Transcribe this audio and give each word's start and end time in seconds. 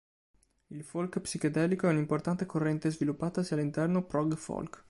Il 0.69 0.83
folk 0.83 1.19
psichedelico 1.19 1.85
è 1.85 1.91
un'importante 1.91 2.47
corrente 2.47 2.89
sviluppatasi 2.89 3.53
all'interno 3.53 4.03
prog 4.03 4.35
folk. 4.35 4.79